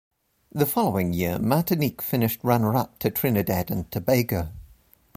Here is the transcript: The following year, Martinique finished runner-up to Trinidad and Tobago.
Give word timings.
The 0.51 0.65
following 0.65 1.13
year, 1.13 1.37
Martinique 1.37 2.01
finished 2.01 2.43
runner-up 2.43 2.97
to 2.97 3.11
Trinidad 3.11 3.69
and 3.69 3.91
Tobago. 3.91 4.49